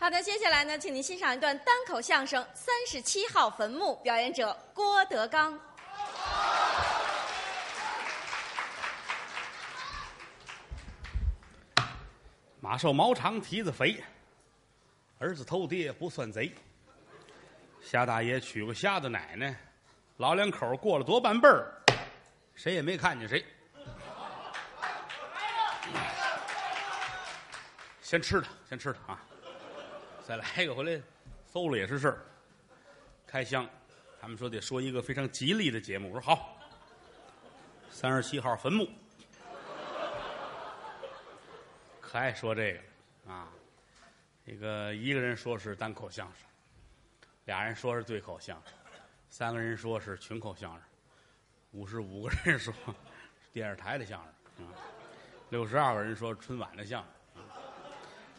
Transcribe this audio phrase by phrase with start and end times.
[0.00, 5.58] 好的，接下来呢，请您欣赏一段单口相声《三十七号坟墓》，表演者郭德纲。
[12.60, 14.00] 马瘦毛长蹄子肥，
[15.18, 16.54] 儿子偷爹不算贼。
[17.82, 19.52] 瞎大爷娶个瞎子奶奶，
[20.18, 21.72] 老两口过了多半辈儿，
[22.54, 23.44] 谁也没看见谁。
[28.00, 29.20] 先吃它，先吃它啊！
[30.28, 31.02] 再来一个回来，
[31.50, 32.18] 搜了也是事儿。
[33.26, 33.66] 开箱，
[34.20, 36.60] 他们说得说一个非常吉利的节目，我说好。
[37.90, 38.86] 三十七号坟墓。
[41.98, 43.48] 可爱说这个啊，
[44.44, 46.46] 这个一个人说是单口相声，
[47.46, 48.74] 俩人说是对口相声，
[49.30, 50.82] 三个人说是群口相声，
[51.70, 52.74] 五十五个人说
[53.50, 54.76] 电视台的相声啊，
[55.48, 57.42] 六十二个人说春晚的相声，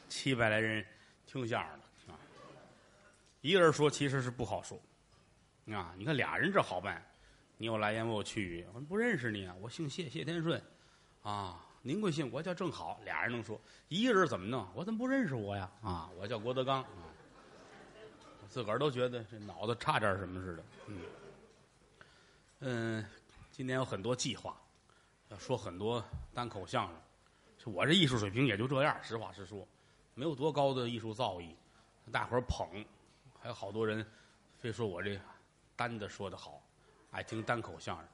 [0.08, 0.86] 七百来人
[1.32, 2.18] 听相声的啊。
[3.42, 4.80] 一个人说其实是不好说
[5.72, 7.06] 啊，你看俩人这好办，
[7.58, 10.60] 你有来言我有去语，我不认识你啊，我姓谢，谢天顺
[11.22, 11.64] 啊。
[11.82, 12.30] 您贵姓？
[12.32, 13.00] 我叫正好。
[13.06, 14.68] 俩人能说，一个人怎么弄？
[14.74, 15.72] 我怎么不认识我呀？
[15.82, 16.82] 啊，我叫郭德纲。
[16.82, 16.90] 啊，
[18.50, 20.64] 自个儿都觉得这脑子差点什么似的。
[20.88, 21.02] 嗯，
[22.60, 23.06] 嗯，
[23.52, 24.60] 今年有很多计划，
[25.30, 27.74] 要说很多单口相声。
[27.74, 29.66] 我这艺术水平也就这样，实话实说，
[30.16, 31.54] 没有多高的艺术造诣。
[32.12, 32.86] 大伙儿捧，
[33.40, 34.06] 还有好多人
[34.58, 35.20] 非说我这
[35.76, 36.62] 单的说的好，
[37.12, 38.06] 爱听单口相声。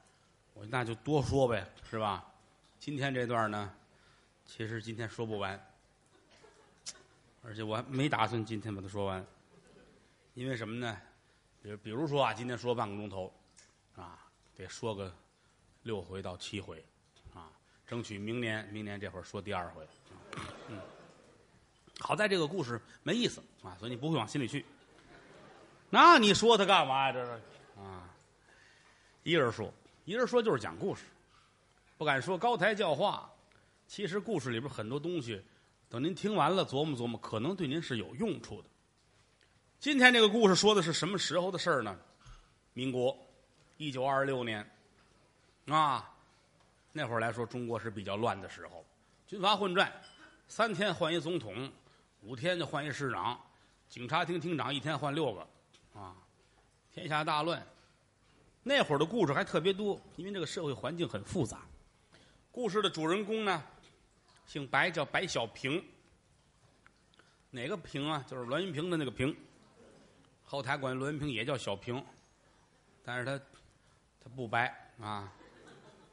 [0.52, 2.24] 我那就多说呗，是吧？
[2.78, 3.74] 今天这段呢，
[4.44, 5.58] 其实今天说不完，
[7.42, 9.26] 而且我还没打算今天把它说完，
[10.34, 10.96] 因为什么呢？
[11.62, 13.32] 比比如说啊，今天说半个钟头，
[13.96, 15.14] 啊，得说个
[15.82, 16.84] 六回到七回，
[17.34, 17.50] 啊，
[17.86, 19.86] 争取明年明年这会儿说第二回，
[20.68, 20.78] 嗯，
[21.98, 24.64] 好在这个故事没意思啊，所以你不会往心里去。
[25.88, 27.12] 那你说他干嘛呀？
[27.12, 27.30] 这是
[27.80, 28.08] 啊，
[29.22, 29.72] 一人说，
[30.04, 31.02] 一人说就是讲故事。
[31.96, 33.30] 不敢说高台教化，
[33.86, 35.42] 其实故事里边很多东西，
[35.88, 38.68] 等您听完了琢磨琢磨，可能对您是有用处的。
[39.80, 41.96] 今天这个故事说的是什么时候的事儿呢？
[42.74, 43.16] 民国
[43.78, 44.68] 一九二六年
[45.68, 46.12] 啊，
[46.92, 48.84] 那会儿来说，中国是比较乱的时候，
[49.26, 49.92] 军阀混战，
[50.48, 51.72] 三天换一总统，
[52.22, 53.40] 五天就换一市长，
[53.88, 55.46] 警察厅厅长一天换六个，
[55.94, 56.16] 啊，
[56.92, 57.64] 天下大乱。
[58.62, 61.62] 那会儿的故事还特别多，因为这个社会环境很复杂。
[62.50, 63.62] 故事的主人公呢，
[64.46, 65.84] 姓白，叫白小平。
[67.50, 68.24] 哪个平啊？
[68.28, 69.36] 就是栾云平的那个平。
[70.44, 72.04] 后台管栾云平也叫小平，
[73.04, 73.38] 但是他
[74.20, 75.32] 他不白啊，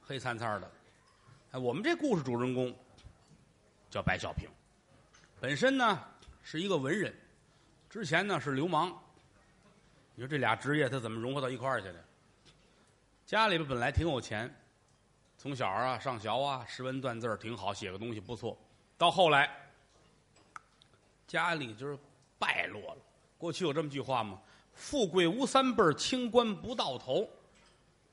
[0.01, 0.71] 黑灿灿的。
[1.51, 2.75] 哎，我们这故事主人公
[3.89, 4.47] 叫白小平，
[5.43, 6.01] 本身呢
[6.41, 7.13] 是一个文人，
[7.89, 8.97] 之前呢是流氓。
[10.15, 12.01] 你说这俩职业他怎么融合到一块儿去的？
[13.25, 14.49] 家里边本来挺有钱。
[15.37, 18.57] 从小啊，上学啊，识文断字挺好，写个东西不错。
[18.97, 19.53] 到后来，
[21.27, 21.99] 家里就是
[22.39, 23.01] 败落了。
[23.37, 24.39] 过去有这么句话吗
[24.73, 27.29] ？“富贵无三辈清官不到头。”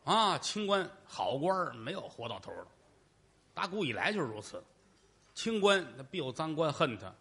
[0.03, 2.67] 啊，清官好官没有活到头的，
[3.55, 4.61] 打古以来就是如此。
[5.35, 7.15] 清官那必有赃官恨他，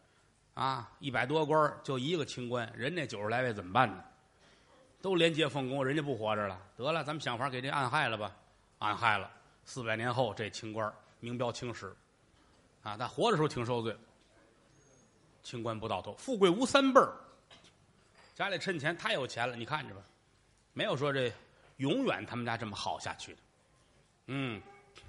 [0.54, 4.04] 啊，一百多官就一个清官，人那九十来位怎么办呢？
[5.02, 6.62] 都廉洁奉公，人家不活着了。
[6.76, 8.36] 得了，咱们想法给这暗害了吧？
[8.80, 9.32] 暗害了。
[9.64, 11.96] 四百年后，这清官名标青史，
[12.84, 13.96] 啊，他活的时候挺受罪。
[15.42, 17.14] 清官不到头，富贵无三辈儿。
[18.36, 20.02] 家里趁钱太有钱了，你看着吧，
[20.74, 21.32] 没有说这
[21.78, 23.40] 永远他们家这么好下去的。
[24.28, 24.62] 嗯，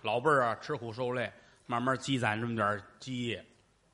[0.02, 1.32] 老辈儿啊，吃苦受累，
[1.70, 3.46] 慢慢积攒这么点基业，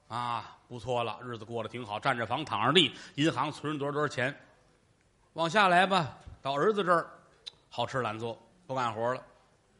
[0.08, 4.34] 啊，不错了，日子过得挺好，占着房，躺着地，银行存着多少多少钱。
[5.34, 7.06] 往下来吧，到儿子这儿，
[7.68, 9.22] 好吃懒做，不干活了。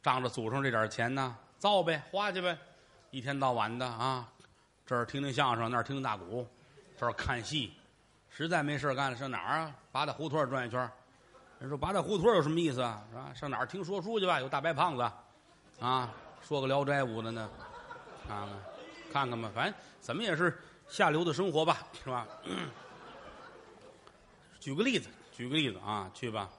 [0.03, 2.59] 仗着祖上这点钱呢，造呗，花去呗，
[3.11, 4.29] 一天到晚的啊，
[4.85, 6.47] 这儿听听相声，那儿听听大鼓，
[6.99, 7.73] 这儿看戏，
[8.29, 9.75] 实在没事干了，上哪儿啊？
[9.91, 10.79] 八大胡同转一圈
[11.61, 13.03] 人说八大胡同有什么意思啊？
[13.11, 13.33] 是吧？
[13.33, 14.39] 上哪儿听说书去吧？
[14.39, 15.11] 有大白胖子，
[15.81, 16.11] 啊，
[16.43, 17.49] 说个《聊斋》舞的呢，
[18.29, 18.49] 啊，
[19.13, 20.59] 看看看吧，反正怎么也是
[20.89, 22.27] 下流的生活吧，是吧？
[24.61, 26.51] 举个例子，举个例子啊，去吧。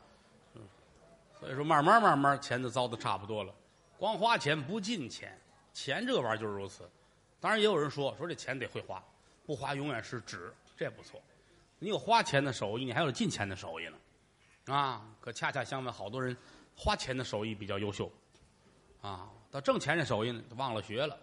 [1.40, 3.54] 所以说，慢慢慢慢，钱都糟的差不多了。
[3.98, 5.40] 光花钱不进钱，
[5.72, 6.90] 钱这玩意儿就是如此。
[7.40, 9.04] 当然，也有人说说这钱得会花，
[9.46, 11.22] 不花永远是纸，这不错。
[11.78, 15.06] 你有花钱的手艺，你还有进钱的手艺呢，啊！
[15.22, 16.36] 可恰恰相反，好多人
[16.76, 18.12] 花钱的手艺比较优秀，
[19.02, 21.16] 啊，到挣钱的手艺呢，忘了学了。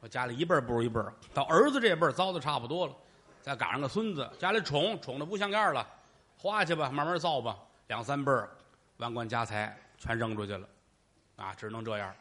[0.00, 1.00] 我家里一辈不如一辈，
[1.32, 2.94] 到儿子这辈糟的差不多了，
[3.40, 5.86] 再赶上个孙子，家里宠宠的不像样了，
[6.36, 7.56] 花去吧，慢慢造吧，
[7.88, 8.30] 两三辈，
[8.98, 10.68] 万贯家财全扔出去了，
[11.36, 12.14] 啊，只能这样。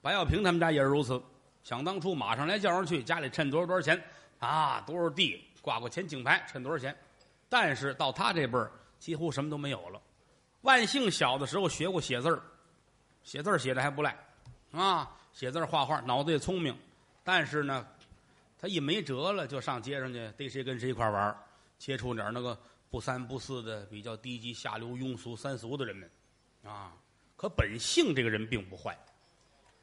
[0.00, 1.22] 白耀平他们家也是如此，
[1.62, 4.02] 想当初马上来叫上去，家里趁多少多少钱
[4.38, 6.96] 啊，多少地挂过前景牌，趁多少钱。
[7.48, 10.00] 但是到他这辈儿，几乎什么都没有了。
[10.62, 12.42] 万幸小的时候学过写字儿，
[13.22, 14.16] 写字儿写的还不赖，
[14.72, 16.74] 啊，写字画画，脑子也聪明。
[17.22, 17.86] 但是呢，
[18.58, 21.36] 他一没辙了，就上街上去逮谁跟谁一块玩
[21.76, 26.10] 接触点那个不三不四的、比较低级、下流、庸俗、三俗的人们，
[26.64, 26.94] 啊。
[27.36, 28.98] 可本性这个人并不坏，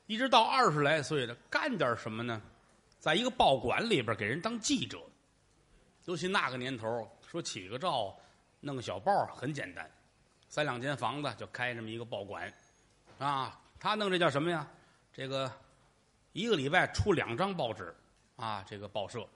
[0.07, 2.41] 一直到二十来岁了，干点什么呢？
[2.97, 4.99] 在一个报馆里边给人当记者，
[6.05, 8.17] 尤其那个年头，说起个照，
[8.59, 9.87] 弄个小报很简单，
[10.49, 12.51] 三两间房子就开这么一个报馆，
[13.19, 14.67] 啊，他弄这叫什么呀？
[15.13, 15.49] 这个
[16.31, 17.95] 一个礼拜出两张报纸，
[18.35, 19.27] 啊，这个报社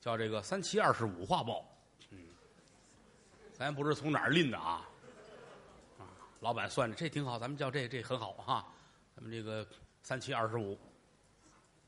[0.00, 1.68] 叫这个三七二十五画报，
[2.10, 2.18] 嗯，
[3.52, 4.88] 咱不知从哪儿拎的啊。
[6.38, 8.72] 老板算着这挺好，咱们叫这这很好哈，
[9.16, 9.66] 咱们这个
[10.02, 10.78] 三七二十五。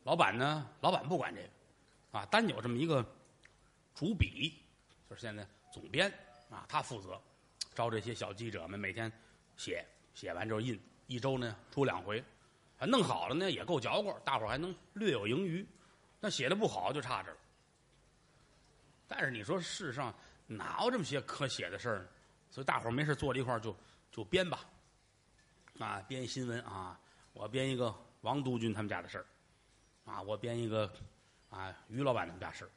[0.03, 3.05] 老板呢，老板不管这个，啊，单有这么一个
[3.95, 4.55] 主笔，
[5.09, 6.13] 就是现在总编
[6.51, 7.21] 啊，他负责
[7.75, 9.13] 招这些小记者们每天
[9.57, 12.25] 写，写完之后印，一周呢出两回，
[12.84, 15.64] 弄好了呢也够嚼过，大伙儿还能略有盈余。
[16.20, 17.38] 那写的不好就差着了。
[19.06, 20.12] 但是你说世上
[20.46, 22.08] 哪有这么些可写的事儿呢？
[22.50, 23.75] 所以大伙儿没事坐在一块儿就。
[24.12, 24.61] 就编吧，
[25.78, 26.99] 啊，编新闻啊！
[27.34, 29.26] 我编一个王督军他们家的事儿，
[30.11, 30.90] 啊，我编一个
[31.50, 32.70] 啊于老板他们家事儿，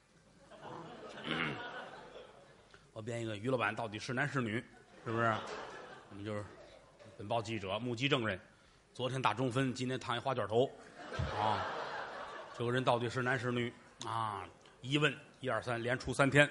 [2.92, 4.62] 我编一个于老板到底是男是女，
[5.06, 5.34] 是不是？
[6.10, 6.44] 我们就是
[7.18, 8.38] 本报记者目击证人，
[8.94, 10.70] 昨天打中分，今天烫一花卷头，
[11.40, 11.66] 啊，
[12.58, 13.74] 这个人到底是男是女
[14.06, 14.46] 啊？
[14.82, 16.50] 一问一二三，连出三天，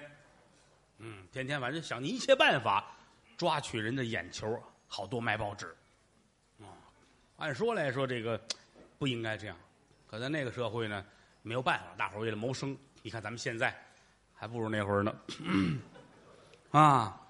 [0.98, 2.84] 嗯，天天反正想尽一切办法
[3.36, 4.62] 抓取人的眼球。
[4.90, 5.76] 好多卖报纸，
[6.60, 6.72] 啊，
[7.36, 8.40] 按说来说这个
[8.98, 9.54] 不应该这样，
[10.06, 11.04] 可在那个社会呢，
[11.42, 13.78] 没有办法，大伙为了谋生，你看咱们现在
[14.34, 15.14] 还不如那会儿呢，
[16.72, 17.20] 啊，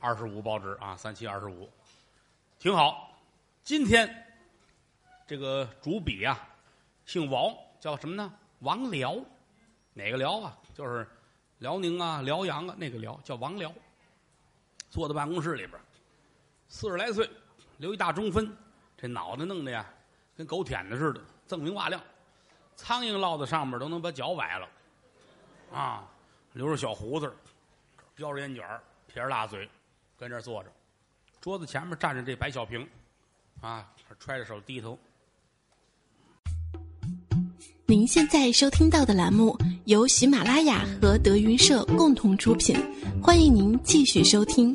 [0.00, 1.70] 二十五报纸啊，三七二十五，
[2.58, 3.11] 挺好。
[3.64, 4.12] 今天
[5.24, 6.36] 这个主笔啊，
[7.06, 8.32] 姓王，叫什么呢？
[8.58, 9.16] 王辽，
[9.94, 10.58] 哪个辽啊？
[10.74, 11.06] 就是
[11.58, 13.72] 辽宁啊、辽阳啊那个辽，叫王辽，
[14.90, 15.80] 坐在办公室里边。
[16.68, 17.30] 四十来岁，
[17.76, 18.52] 留一大中分，
[18.96, 19.86] 这脑袋弄的呀，
[20.36, 22.02] 跟狗舔的似的，锃明瓦亮，
[22.74, 24.68] 苍蝇落在上面都能把脚崴了，
[25.72, 26.08] 啊，
[26.54, 27.32] 留着小胡子，
[28.16, 28.68] 叼着烟卷
[29.06, 29.70] 撇着大嘴，
[30.18, 30.72] 跟这坐着，
[31.40, 32.88] 桌子前面站着这白小平，
[33.62, 33.88] 啊，
[34.18, 34.98] 揣着手低头。
[37.86, 42.76] 您现在收听到的栏目由喜马拉雅和德云社共同出品，
[43.22, 44.74] 欢迎您继续收听。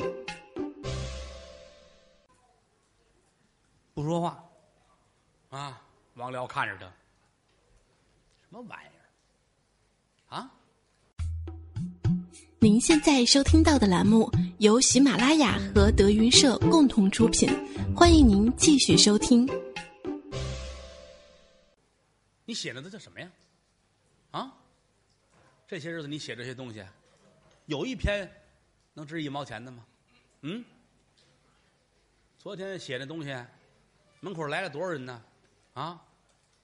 [3.94, 4.42] 不说话，
[5.50, 5.82] 啊！
[6.14, 8.88] 王辽看着他，什么玩意
[10.30, 10.38] 儿？
[10.38, 10.50] 啊！
[12.60, 17.48] 您现在收听到的栏目由喜马拉雅和德云社共同出品，
[17.96, 19.48] 欢迎您继续收听。
[22.44, 23.32] 你写的那叫什么呀？
[24.32, 24.52] 啊！
[25.68, 26.84] 这些日子你写这些东西，
[27.68, 28.28] 有一篇
[28.96, 29.86] 能值一毛钱的吗？
[30.42, 30.66] 嗯？
[32.40, 33.36] 昨天写的东西。
[34.22, 35.22] 门口来了多少人呢？
[35.76, 36.02] 啊，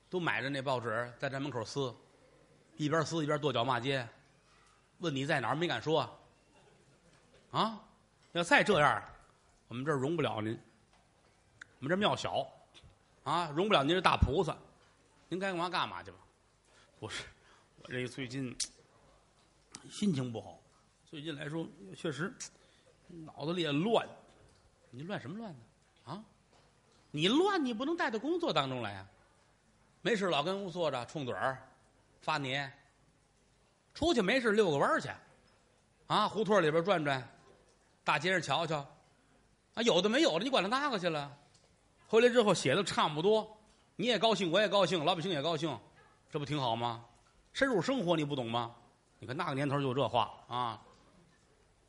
[0.09, 1.93] 都买着那报纸，在这门口撕，
[2.75, 4.07] 一边撕一边跺脚骂街。
[4.97, 6.09] 问你在哪儿，没敢说。
[7.53, 7.79] 啊
[8.31, 9.03] 要再这样，
[9.67, 10.60] 我们这儿容不了您。
[11.77, 12.48] 我们这庙小，
[13.24, 14.57] 啊，容不了您这大菩萨。
[15.29, 16.17] 您该干嘛干嘛去吧。
[17.00, 17.24] 不是，
[17.83, 18.57] 我这最近
[19.88, 20.60] 心情不好，
[21.05, 22.33] 最近来说确实
[23.07, 24.07] 脑子里也乱。
[24.89, 25.60] 你乱什么乱呢？
[26.05, 26.24] 啊？
[27.12, 29.07] 你乱，你不能带到工作当中来啊！
[30.01, 31.62] 没事老跟屋坐着，冲嘴儿，
[32.22, 32.72] 发黏。
[33.93, 35.10] 出去没事遛个弯去，
[36.07, 37.27] 啊，胡同里边转转，
[38.03, 38.86] 大街上瞧瞧，
[39.75, 41.36] 啊，有的没有的，你管他那个去了。
[42.07, 43.57] 回来之后写的差不多，
[43.95, 45.79] 你也高兴，我也高兴，老百姓也高兴，
[46.29, 47.05] 这不挺好吗？
[47.53, 48.75] 深入生活，你不懂吗？
[49.19, 50.81] 你看那个年头就这话啊，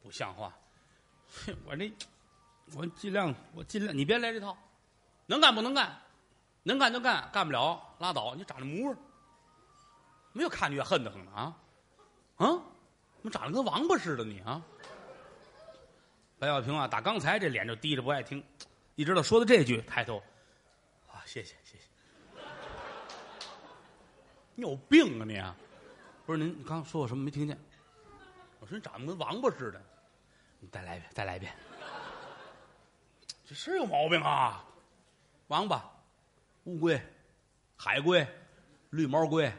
[0.02, 0.54] 不像话。
[1.66, 1.92] 我这，
[2.76, 4.56] 我尽量，我尽量，你别来这套。
[5.26, 6.00] 能干不能干，
[6.62, 8.34] 能干就干，干不了拉倒。
[8.34, 8.96] 你长这模样，
[10.32, 11.56] 没有看你越恨得很啊！
[12.36, 12.46] 啊，
[13.16, 14.62] 怎么长得跟王八似的你啊？
[16.44, 18.44] 白小平啊，打刚才这脸就低着不爱听，
[18.96, 20.22] 一直到说的这句，抬头，
[21.10, 21.84] 啊，谢谢谢谢。
[24.54, 25.56] 你有病啊你啊！
[26.26, 27.58] 不是您，刚说我什么没听见？
[28.60, 29.82] 我说你长得跟王八似的，
[30.60, 31.52] 你再来一遍，再来一遍，
[33.46, 34.64] 这是有毛病啊！
[35.48, 35.82] 王八、
[36.64, 37.00] 乌龟、
[37.76, 38.26] 海龟、
[38.90, 39.52] 绿毛龟、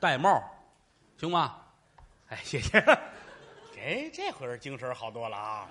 [0.00, 0.42] 玳瑁，
[1.18, 1.60] 行吗？
[2.28, 2.78] 哎，谢谢。
[3.76, 5.68] 哎，这会儿精神好多了啊！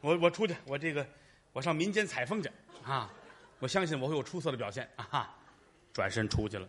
[0.00, 1.06] 我我出去，我这个
[1.52, 2.50] 我上民间采风去
[2.84, 3.10] 啊！
[3.58, 5.08] 我相信我会有出色的表现啊！
[5.10, 5.30] 哈
[5.92, 6.68] 转身出去了。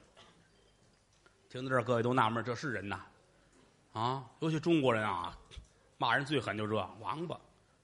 [1.50, 3.01] 听到这儿，各位都纳闷，这是人呐？
[3.93, 5.38] 啊，尤其中国人啊，
[5.98, 7.38] 骂人最狠就这王八，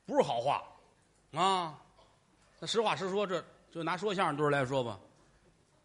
[0.05, 0.63] 不是好话
[1.33, 1.77] 啊。
[2.59, 4.97] 那实话实说，这就拿说相声堆儿来说吧，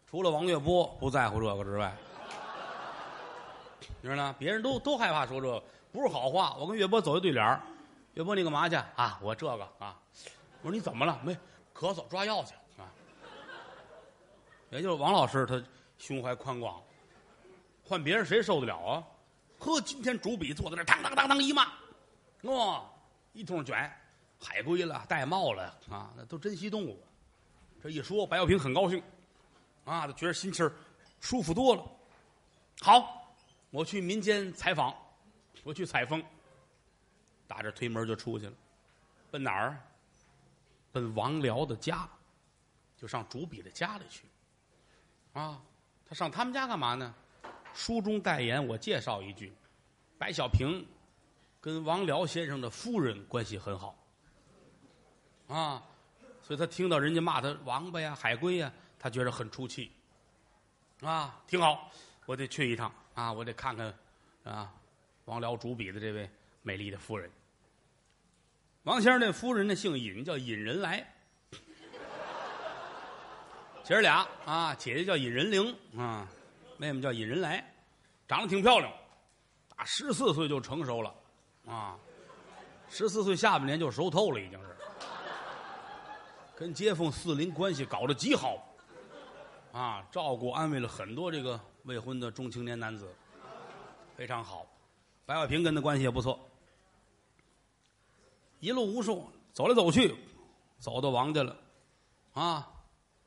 [0.09, 1.93] 除了王月波不在乎这个之外，
[4.01, 4.35] 你知道吗？
[4.39, 6.55] 别人都都害怕说这个，不是好话。
[6.57, 7.61] 我跟岳波走一对脸儿，
[8.19, 9.17] 岳波你干嘛去啊？
[9.21, 9.97] 我这个啊，
[10.61, 11.17] 我说你怎么了？
[11.23, 11.33] 没
[11.73, 12.91] 咳嗽，抓药去啊。
[14.71, 15.63] 也就是王老师他
[15.97, 16.83] 胸怀宽广，
[17.81, 19.03] 换别人谁受得了啊？
[19.57, 21.71] 呵，今天主笔坐在那儿，当当当当一骂，
[22.41, 22.83] 哇，
[23.31, 23.89] 一通卷，
[24.37, 27.01] 海龟了，玳瑁了啊，那都珍稀动物。
[27.81, 29.01] 这一说，白小平很高兴，
[29.85, 30.73] 啊，他觉得心气儿
[31.21, 31.85] 舒服多了。
[32.81, 33.33] 好，
[33.69, 34.93] 我去民间采访，
[35.63, 36.21] 我去采风。
[37.49, 38.53] 打着推门就出去了，
[39.31, 39.81] 奔哪儿？
[40.91, 42.07] 奔王辽的家，
[42.95, 44.25] 就上主笔的家里去。
[45.33, 45.59] 啊，
[46.07, 47.11] 他上他们家干嘛呢？
[47.73, 49.51] 书中代言，我介绍一句：
[50.19, 50.85] 白小平
[51.59, 53.95] 跟王辽先生的夫人关系很好。
[55.47, 55.83] 啊，
[56.43, 59.91] 所以他听到人家骂他王八呀、海龟呀，他觉得很出气。
[61.01, 61.91] 啊，挺好，
[62.27, 63.91] 我得去一趟啊，我得看看
[64.43, 64.71] 啊，
[65.25, 66.29] 王辽主笔的这位
[66.61, 67.29] 美丽的夫人。
[68.89, 71.07] 王先生那夫人呢，姓尹，叫尹仁来。
[73.83, 76.27] 姐儿俩啊，姐姐叫尹仁玲啊，
[76.75, 77.63] 妹妹叫尹仁来，
[78.27, 78.91] 长得挺漂亮，
[79.77, 81.13] 打十四岁就成熟了，
[81.67, 81.99] 啊，
[82.89, 84.75] 十四岁下半年就熟透了，已经是，
[86.55, 88.57] 跟街坊四邻关系搞得极好，
[89.71, 93.07] 啊，照顾安慰了很多这个未婚的中青年男子，
[94.17, 94.65] 非常好。
[95.27, 96.48] 白小平跟他关系也不错，
[98.59, 100.15] 一路无数，走来走去，
[100.79, 101.55] 走到王家了，
[102.33, 102.67] 啊。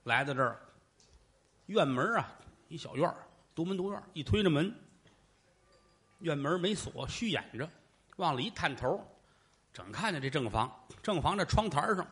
[0.04, 0.60] 来到这儿，
[1.66, 2.28] 院门啊，
[2.66, 3.08] 一小院
[3.54, 4.74] 独门独院一推着门，
[6.18, 7.70] 院门没锁，虚掩着，
[8.16, 9.00] 往里一探头，
[9.72, 10.68] 整看见这正房。
[11.04, 12.04] 正房这窗台上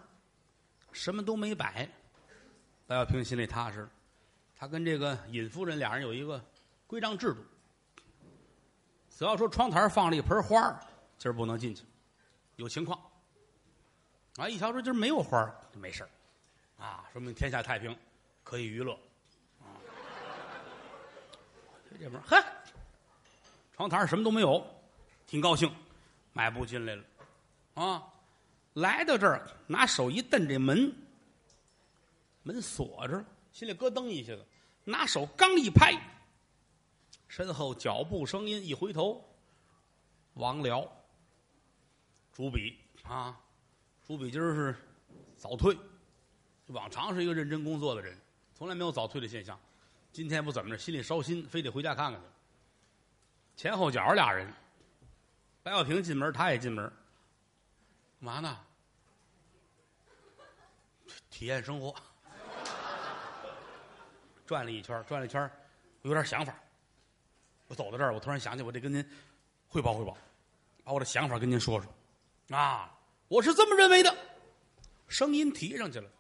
[0.93, 1.89] 什么都没摆，
[2.87, 3.89] 白小平心里踏实。
[4.57, 6.41] 他跟这个尹夫人俩人有一个
[6.87, 7.41] 规章制度，
[9.11, 10.81] 只要说窗台放了一盆花
[11.19, 11.83] 今儿不能进去，
[12.55, 12.97] 有情况。
[14.41, 16.09] 啊，一瞧说今儿没有花没事
[16.79, 17.95] 啊，说明天下太平，
[18.43, 18.95] 可以娱乐。
[19.59, 19.77] 啊，
[22.01, 22.43] 这门呵，
[23.77, 24.67] 床台上什么都没有，
[25.27, 25.71] 挺高兴，
[26.33, 27.05] 迈步进来了。
[27.75, 28.03] 啊，
[28.73, 30.91] 来到这儿，拿手一蹬这门，
[32.43, 34.47] 门锁着，心里咯噔一下子，
[34.85, 35.93] 拿手刚一拍，
[37.29, 39.23] 身后脚步声音一回头，
[40.33, 40.91] 王辽，
[42.33, 43.39] 主笔啊，
[44.11, 44.75] 主笔今儿是
[45.37, 45.79] 早退。
[46.67, 48.19] 往常是一个认真工作的人，
[48.57, 49.57] 从来没有早退的现象。
[50.11, 52.27] 今天不怎么着，心里烧心，非得回家看看去。
[53.55, 54.53] 前后脚俩人，
[55.63, 56.85] 白小平进门，他也进门，
[58.21, 58.59] 干嘛呢？
[61.31, 61.95] 体验生活，
[64.45, 65.41] 转了一圈，转了一圈，
[66.03, 66.53] 我有点想法。
[67.69, 69.09] 我走到这儿，我突然想起，我得跟您
[69.69, 70.19] 汇报汇报，
[70.83, 72.59] 把我的想法跟您说说。
[72.59, 72.93] 啊，
[73.31, 74.13] 我是这么认为的，
[75.07, 76.11] 声音提上去了。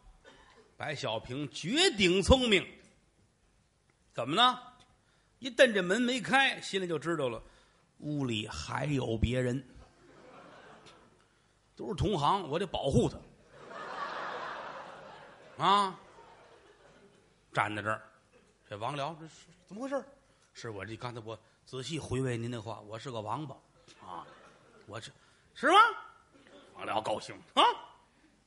[0.76, 2.64] 白小平绝顶聪明，
[4.14, 4.57] 怎么呢？
[5.40, 7.43] 一瞪着门没开，心里就知道了，
[7.99, 9.61] 屋里还有别人，
[11.75, 13.19] 都是同行，我得保护他。
[15.64, 15.99] 啊，
[17.52, 18.00] 站在这儿，
[18.69, 20.00] 这王辽这是怎么回事？
[20.55, 21.37] 是我这刚才我
[21.67, 23.57] 仔细回味您的话，我是个王八
[24.00, 24.25] 啊，
[24.87, 25.11] 我这
[25.57, 25.76] 是吗？
[26.80, 27.62] 王辽高兴啊，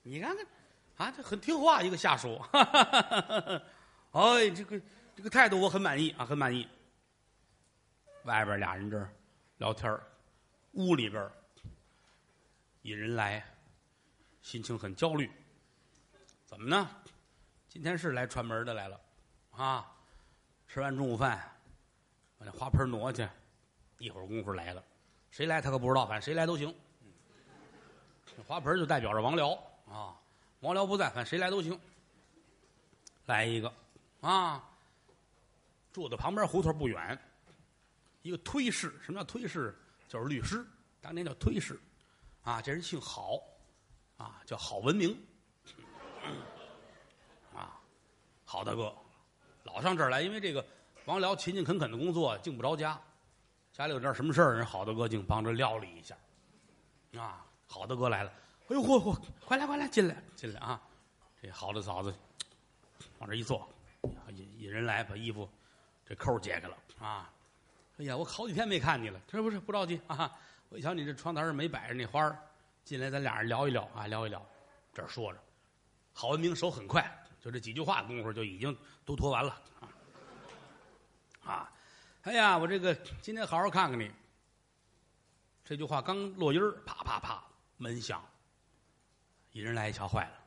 [0.02, 0.46] 你看看。
[0.98, 3.62] 啊，这很听话一个下属，哈哈哈哈
[4.12, 4.82] 哎，这个
[5.16, 6.68] 这个态度我很满意啊，很满意。
[8.24, 9.12] 外边俩人这儿
[9.58, 10.00] 聊天
[10.74, 11.30] 屋里边
[12.84, 13.44] 引人来，
[14.42, 15.32] 心情很焦虑。
[16.46, 16.90] 怎么呢？
[17.68, 19.00] 今天是来串门的来了，
[19.52, 19.92] 啊，
[20.68, 21.40] 吃完中午饭，
[22.38, 23.28] 把那花盆挪去，
[23.98, 24.84] 一会儿功夫来了，
[25.32, 26.74] 谁来他可不知道，反正谁来都行。
[28.48, 29.52] 花盆就代表着王辽
[29.88, 30.16] 啊。
[30.62, 31.80] 王辽不在，反正谁来都行。
[33.26, 33.74] 来一个，
[34.22, 34.64] 啊，
[35.92, 37.18] 住在旁边胡同不远，
[38.22, 38.94] 一个推事。
[39.02, 39.78] 什么叫推事？
[40.10, 40.66] 就是律师，
[41.02, 41.80] 当年叫推事，
[42.44, 43.42] 啊，这人姓郝，
[44.18, 45.18] 啊，叫郝文明，
[47.56, 47.80] 啊，
[48.46, 48.96] 郝大哥，
[49.64, 50.64] 老上这儿来，因为这个
[51.06, 53.02] 王辽勤勤恳恳的工作，净不着家，
[53.72, 56.16] 家里有点什么事儿，人郝大哥净帮着料理一下，
[57.18, 57.44] 啊，
[57.74, 58.32] 郝大哥来了，
[58.68, 60.80] 哎呦嚯嚯，快来快来，进来进来啊！
[61.42, 62.14] 这郝的嫂子
[63.18, 63.68] 往这一坐，
[64.30, 65.50] 引引人来，把衣服
[66.06, 67.34] 这扣解开了啊！
[67.98, 70.32] 哎呀，我好几天没看你了，这不是不着急啊！
[70.70, 72.40] 我一瞧你这窗台上没摆着那花
[72.84, 74.40] 进来咱俩人聊一聊啊，聊一聊。
[74.94, 75.40] 这说着，
[76.14, 77.12] 郝文明手很快，
[77.42, 79.90] 就这几句话功夫就已经都脱完了啊！
[81.44, 81.72] 啊，
[82.22, 84.12] 哎呀，我这个今天好好看看你。
[85.66, 87.44] 这句话刚落音儿，啪啪啪，
[87.84, 88.24] 门响。
[89.52, 90.38] 引人来一瞧，坏了，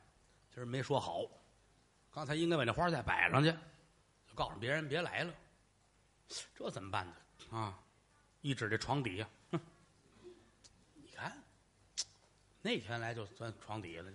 [0.52, 1.20] 今儿没说好，
[2.10, 3.52] 刚才应该把那花再摆上去，
[4.26, 5.34] 就告诉别人别来了。
[6.54, 7.14] 这怎么办呢？
[7.56, 7.78] 啊！
[8.40, 9.60] 一指这床底下，哼！
[10.94, 11.36] 你看，
[12.62, 14.10] 那天来就钻床底下了，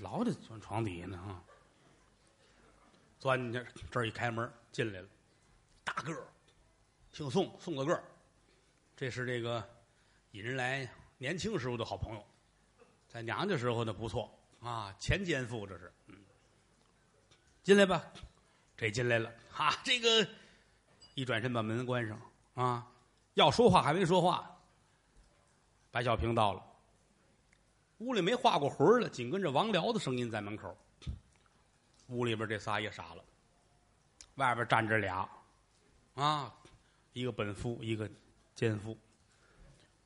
[0.00, 1.42] 老得钻床底下呢啊！
[3.20, 5.08] 钻进去，这一开门进来了，
[5.84, 6.26] 大个儿，
[7.12, 8.02] 姓宋，宋个个儿，
[8.96, 9.64] 这是这个
[10.32, 10.88] 引人来
[11.18, 12.24] 年轻时候的好朋友，
[13.08, 14.30] 在娘家时候呢不错
[14.60, 16.16] 啊，前奸夫这是，嗯，
[17.62, 18.04] 进来吧，
[18.76, 20.26] 这进来了，哈，这个。
[21.14, 22.20] 一转身把门关上，
[22.54, 22.90] 啊，
[23.34, 24.50] 要说话还没说话。
[25.92, 26.60] 白小平到了，
[27.98, 30.76] 屋里没画过魂了，紧跟着王辽的声音在门口。
[32.08, 33.24] 屋里边这仨也傻了，
[34.34, 35.28] 外边站着俩，
[36.14, 36.52] 啊，
[37.12, 38.10] 一个本夫，一个
[38.56, 38.98] 奸夫。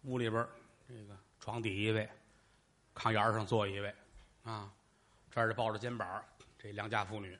[0.02, 0.46] 屋里边
[0.88, 2.08] 这个床底一位，
[2.94, 3.94] 炕沿上坐一位，
[4.42, 4.72] 啊，
[5.30, 6.24] 这儿抱着肩膀，
[6.58, 7.38] 这良家妇女。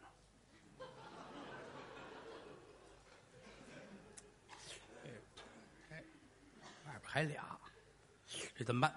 [7.11, 7.59] 还俩，
[8.55, 8.95] 这怎么办？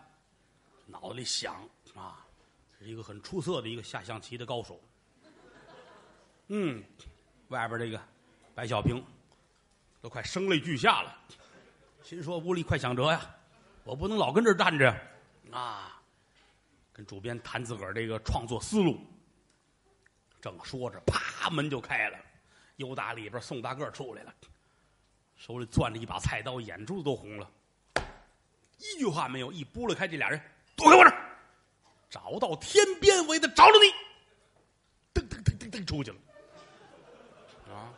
[0.85, 2.27] 脑子里想啊，
[2.77, 4.79] 是一个很出色的一个下象棋的高手。
[6.47, 6.83] 嗯，
[7.47, 7.99] 外边这个
[8.53, 9.01] 白小平
[10.01, 11.17] 都快声泪俱下了，
[12.03, 13.33] 心说屋里快想辙呀，
[13.83, 14.95] 我不能老跟这儿站着
[15.51, 16.01] 啊。
[16.93, 18.99] 跟主编谈自个儿这个创作思路，
[20.41, 22.17] 正说着，啪，门就开了，
[22.75, 24.33] 又打里边宋大个出来了，
[25.37, 27.49] 手里攥着一把菜刀，眼珠子都红了。
[28.77, 30.41] 一句话没有，一拨拉开这俩人，
[30.75, 31.37] 躲开我这儿！
[32.09, 33.87] 找到天边，我也得找着你！
[35.13, 36.17] 噔噔噔噔噔，出去了。
[37.73, 37.93] 啊！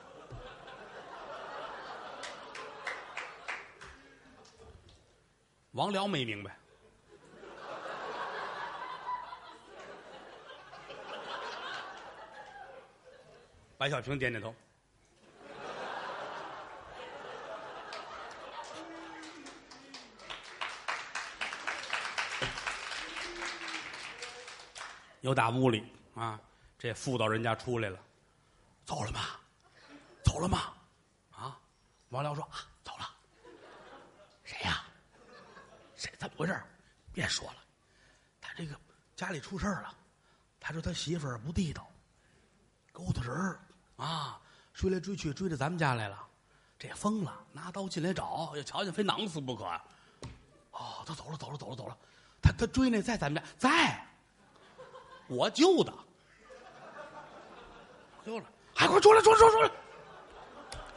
[5.74, 6.56] 王辽没明白，
[13.76, 14.54] 白小平点点头。
[25.22, 26.40] 又打屋里啊，
[26.78, 27.98] 这妇道人家出来了，
[28.86, 29.22] 走了吗？
[30.24, 30.74] 走了吗？
[31.32, 31.58] 啊！
[32.10, 33.10] 王辽说啊，走了。
[34.44, 34.84] 谁呀？
[35.96, 36.12] 谁？
[36.20, 36.62] 怎么回事？
[37.14, 37.58] 别说了，
[38.42, 38.76] 他这个
[39.16, 39.94] 家里出事儿了。
[40.60, 41.88] 他说他媳妇儿不地道，
[42.92, 43.60] 勾搭人儿
[43.98, 44.40] 啊，
[44.74, 46.26] 追来追去追到咱们家来了。
[46.80, 49.64] 这疯了，拿刀进来找，要瞧见非囊死不可。
[50.72, 51.98] 哦，他走了，走了，走了，走了。
[52.42, 54.06] 他他追那在咱们家在。
[55.28, 55.94] 我救的，
[58.26, 58.46] 救了，
[58.76, 59.72] 还快出来，出来，出来，出来！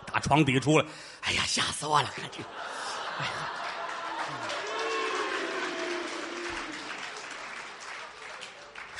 [0.06, 0.86] 打床底出来，
[1.22, 2.08] 哎呀，吓死我了！
[2.10, 2.42] 看这，
[3.18, 3.32] 哎呀，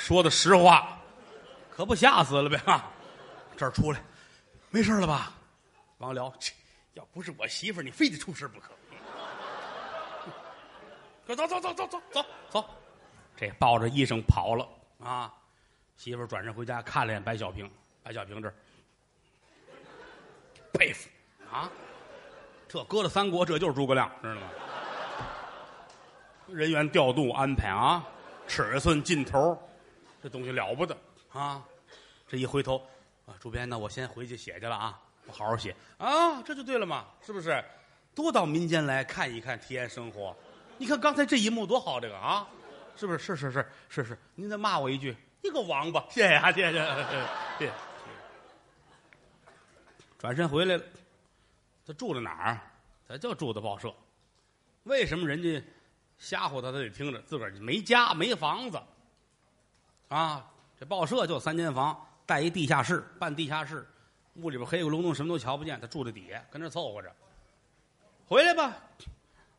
[0.07, 0.97] 说的实话，
[1.69, 2.57] 可不吓死了呗？
[2.59, 2.89] 哈，
[3.57, 4.01] 这儿出来，
[4.69, 5.33] 没事了吧？
[5.97, 6.33] 王辽，
[6.93, 8.71] 要不是我媳妇儿，你非得出事不可。
[11.25, 12.65] 快走走走走走走走，
[13.35, 14.65] 这抱着医生跑了。
[15.03, 15.33] 啊，
[15.97, 17.69] 媳妇儿转身回家看了眼白小平，
[18.01, 18.49] 白小平这
[20.71, 21.09] 佩服
[21.51, 21.69] 啊，
[22.69, 24.41] 这搁到三国，这就是诸葛亮，知道吗？
[26.47, 28.01] 人员调度安排啊，
[28.47, 29.61] 尺寸劲头，
[30.21, 30.97] 这东西了不得
[31.31, 31.63] 啊！
[32.27, 32.85] 这一回头
[33.25, 37.63] 啊，主编，那我先回去写去了啊，我好好写啊，这就对了嘛，是不是？
[38.13, 40.35] 多到民间来看一看，体验生活。
[40.77, 42.47] 你看刚才这一幕多好，这个啊。
[42.95, 43.19] 是不是？
[43.19, 46.03] 是是是是是，您再骂我一句，你个王八！
[46.09, 46.71] 谢谢啊，谢谢
[47.59, 47.71] 谢谢。
[50.17, 50.83] 转身回来了，
[51.85, 52.59] 他住在哪儿？
[53.07, 53.93] 他就住在报社。
[54.85, 55.63] 为什么人家
[56.17, 57.21] 吓唬他，他得听着？
[57.21, 58.81] 自个儿没家没房子
[60.09, 60.45] 啊！
[60.79, 63.87] 这报社就三间房，带一地下室，半地下室，
[64.35, 65.81] 屋里边黑咕隆咚，什么都瞧不见。
[65.81, 67.11] 他住在底下，跟那凑合着。
[68.27, 68.77] 回来吧，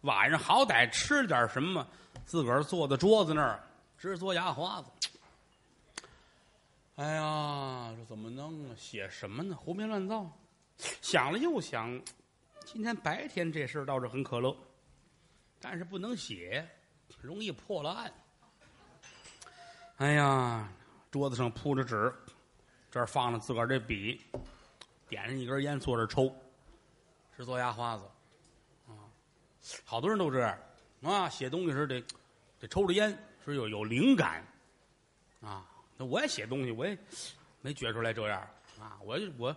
[0.02, 1.86] 晚上好歹吃点什么，
[2.24, 3.60] 自个儿坐在桌子那儿
[3.98, 4.90] 直嘬牙花子。
[6.94, 8.74] 哎呀，这怎么弄啊？
[8.76, 9.56] 写什么呢？
[9.56, 10.30] 胡编乱造。
[11.02, 12.00] 想了又想，
[12.64, 14.56] 今天白天这事儿倒是很可乐，
[15.60, 16.64] 但是不能写，
[17.20, 18.12] 容易破了案。
[19.98, 20.68] 哎呀，
[21.10, 22.12] 桌子上铺着纸，
[22.88, 24.24] 这儿放着自个儿这笔，
[25.08, 26.32] 点上一根烟，坐这抽，
[27.36, 28.04] 是做压花子。
[28.86, 29.10] 啊，
[29.84, 30.56] 好多人都这样
[31.02, 32.00] 啊，写东西时得
[32.60, 33.10] 得抽着烟，
[33.44, 34.46] 是有有灵感
[35.40, 35.66] 啊。
[35.96, 36.96] 那我也写东西，我也
[37.60, 38.40] 没觉出来这样
[38.80, 38.96] 啊！
[39.02, 39.56] 我我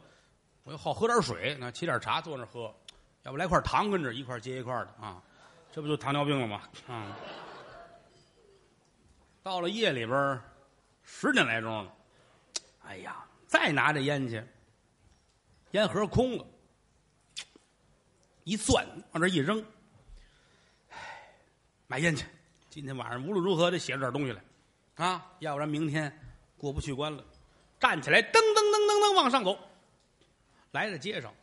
[0.64, 2.74] 我好喝点水，那沏点茶坐那喝，
[3.22, 5.22] 要不来块糖跟着一块接一块的啊，
[5.72, 6.64] 这不就糖尿病了吗？
[6.88, 7.16] 啊！
[9.44, 10.40] 到了夜里边
[11.04, 11.94] 十点来钟了，
[12.86, 14.44] 哎呀，再拿着烟去，
[15.72, 16.46] 烟盒空了，
[18.44, 19.64] 一攥往这一扔，
[20.90, 20.98] 唉，
[21.88, 22.26] 买烟去，
[22.70, 24.42] 今天晚上无论如何得写出点东西来，
[25.06, 26.18] 啊，要不然明天。
[26.58, 27.26] 过不去关了，
[27.80, 29.58] 站起来，噔噔噔噔噔往上走，
[30.74, 31.34] 来到街上。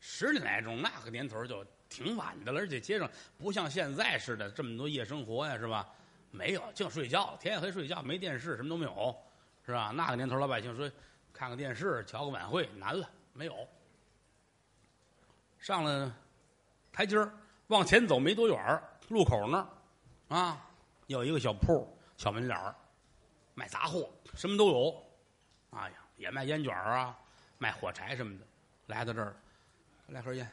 [0.00, 5.86] 十点来钟，那个年头就挺晚的了，而且街上不像现在似的这么多夜生活呀，是吧？
[6.34, 9.16] 没有，净睡觉，天黑睡觉，没电视，什么都没有，
[9.64, 9.92] 是吧？
[9.94, 10.90] 那个年头，老百姓说
[11.32, 13.54] 看个电视，瞧个晚会，难了，没有。
[15.60, 16.12] 上了
[16.92, 17.32] 台阶儿，
[17.68, 20.68] 往前走没多远路口那儿啊，
[21.06, 22.74] 有一个小铺，小门脸儿。
[23.56, 25.06] 卖杂货，什么都有，
[25.70, 27.16] 哎呀，也卖烟卷啊，
[27.58, 28.44] 卖火柴什么的。
[28.88, 29.36] 来到这儿，
[30.08, 30.50] 来盒烟，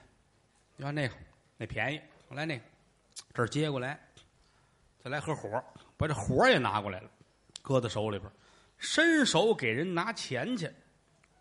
[0.75, 1.15] 你看那个，
[1.57, 1.99] 那便宜。
[2.27, 2.65] 我来那个，
[3.33, 3.99] 这儿接过来，
[5.03, 5.63] 再来盒火，
[5.97, 7.09] 把这火也拿过来了，
[7.63, 8.31] 搁在手里边，
[8.77, 10.71] 伸手给人拿钱去。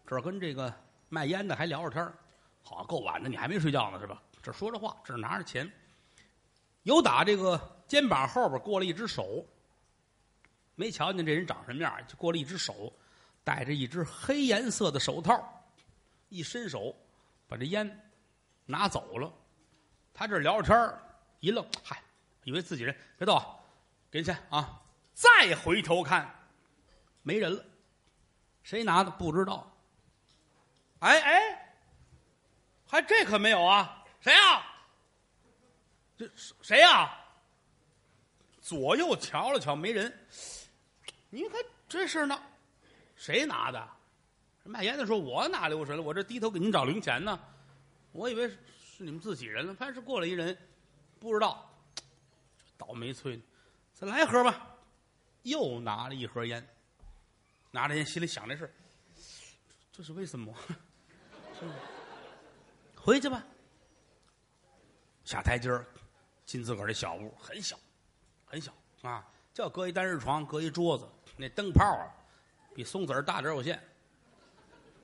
[0.06, 0.72] 这跟这个
[1.10, 2.12] 卖烟的还聊着天
[2.62, 4.22] 好够晚的，你还没睡觉呢是吧？
[4.42, 5.70] 这说着话，这拿着钱，
[6.84, 9.44] 有打这个肩膀后边过了一只手。
[10.74, 12.90] 没瞧见这人长什么样，就过来一只手，
[13.44, 15.46] 戴着一只黑颜色的手套，
[16.30, 16.96] 一伸手
[17.46, 18.10] 把这烟
[18.64, 19.30] 拿走了。
[20.14, 20.98] 他这聊着天
[21.40, 22.02] 一愣，嗨，
[22.44, 23.42] 以为自己人，别动，
[24.10, 24.80] 给钱啊！
[25.14, 26.32] 再回头看，
[27.22, 27.64] 没人了，
[28.62, 29.70] 谁拿的不知道。
[31.00, 31.74] 哎哎，
[32.86, 34.04] 还这可没有啊？
[34.20, 34.62] 谁呀？
[36.16, 36.30] 这
[36.62, 37.16] 谁呀？
[38.60, 40.26] 左右瞧了瞧，没人。
[41.28, 42.40] 你看这事呢，
[43.16, 43.88] 谁拿的？
[44.64, 46.02] 卖烟的说：“我哪留神了？
[46.02, 47.40] 我这低头给您找零钱呢。
[48.12, 48.58] 我以为是
[48.98, 50.56] 你们自己人了，反是过来一人，
[51.18, 51.69] 不知道。
[52.80, 53.38] 倒霉催，
[53.92, 54.66] 再来一盒吧。
[55.42, 56.66] 又拿了一盒烟，
[57.70, 58.74] 拿着烟心里想这事
[59.92, 60.54] 这是为什么？
[62.96, 63.44] 回去吧。
[65.24, 65.84] 下台阶儿，
[66.46, 67.78] 进自个儿的小屋，很小，
[68.46, 71.06] 很小啊，就搁一单人床，搁一桌子。
[71.36, 72.08] 那灯泡啊，
[72.74, 73.78] 比松子儿大点有限。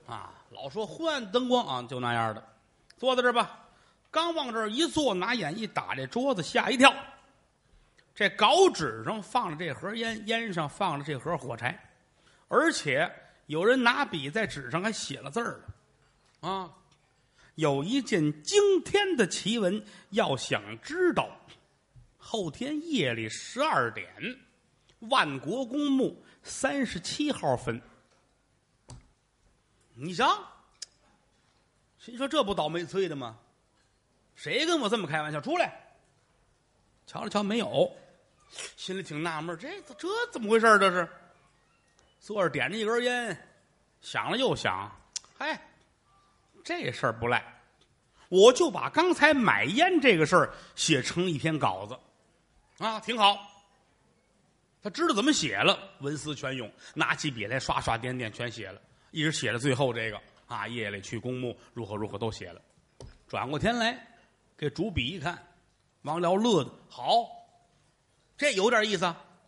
[0.07, 2.55] 啊，老说昏暗灯光啊，就那样的。
[2.97, 3.67] 坐在这儿吧，
[4.09, 6.93] 刚往这儿一坐，拿眼一打这桌子，吓一跳。
[8.17, 11.79] 这稿纸上放着这盒烟，烟上放着这盒火柴，
[12.47, 13.07] 而且
[13.45, 15.61] 有人拿笔在纸上还写了字儿
[16.41, 16.49] 了。
[16.49, 16.73] 啊，
[17.53, 21.29] 有一件惊天的奇闻，要想知道，
[22.17, 24.11] 后天夜里十二点。
[25.01, 27.79] 万国公墓三十七号坟，
[29.93, 30.43] 你瞧，
[31.99, 33.37] 心说这不倒霉催的吗？
[34.33, 35.39] 谁跟我这么开玩笑？
[35.39, 35.71] 出来，
[37.05, 37.95] 瞧了瞧，没有，
[38.75, 41.07] 心里挺纳闷这这怎么回事这是，
[42.19, 43.37] 坐着点着一根烟，
[44.01, 44.91] 想了又想，
[45.37, 45.59] 嗨，
[46.63, 47.43] 这事儿不赖，
[48.29, 53.37] 我就把刚才买烟这个事儿写成一篇稿子，啊，挺好。
[54.81, 58.81] 他知道怎么写了，文思泉涌，拿起笔来刷刷点点全写了，
[59.11, 62.61] 一直写到最后这个啊，夜里去公墓如何如何都写了。
[63.27, 64.07] 转过天来，
[64.55, 65.45] 给主笔一看，
[66.03, 67.27] 王辽乐的好，
[68.37, 69.05] 这有点意思